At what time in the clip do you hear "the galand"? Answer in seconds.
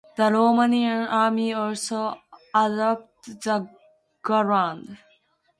3.43-4.97